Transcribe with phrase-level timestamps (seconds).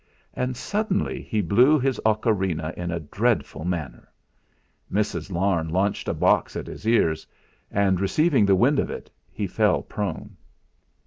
[0.33, 4.11] And suddenly he blew his ocarina in a dreadful manner.
[4.91, 5.31] Mrs.
[5.31, 7.27] Larne launched a box at his ears,
[7.69, 10.37] and receiving the wind of it he fell prone.